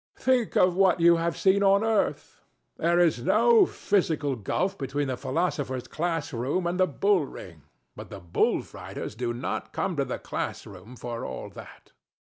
[0.17, 2.41] Think of what you have seen on earth.
[2.77, 7.61] There is no physical gulf between the philosopher's class room and the bull ring;
[7.95, 11.91] but the bull fighters do not come to the class room for all that.